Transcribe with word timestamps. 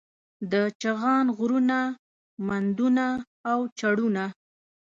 د 0.51 0.53
چغان 0.81 1.25
غرونه، 1.37 1.79
مندونه 2.47 3.07
او 3.51 3.59
چړونه 3.79 4.25